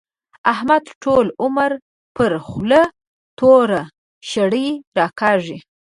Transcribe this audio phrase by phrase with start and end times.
[0.51, 1.71] احمد ټول عمر
[2.15, 2.83] پر خوله
[3.39, 3.81] توره
[4.29, 5.57] شړۍ راکاږي.